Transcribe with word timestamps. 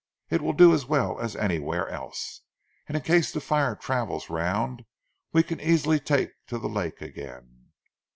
It 0.31 0.41
will 0.41 0.53
do 0.53 0.73
as 0.73 0.87
well 0.87 1.19
as 1.19 1.35
anywhere 1.35 1.87
else, 1.87 2.41
and 2.87 2.97
in 2.97 3.03
case 3.03 3.31
the 3.31 3.39
fire 3.39 3.75
travels 3.75 4.31
round 4.31 4.83
we 5.31 5.43
can 5.43 5.61
easily 5.61 5.99
take 5.99 6.31
to 6.47 6.57
the 6.57 6.67
lake 6.67 7.03
again." 7.03 7.67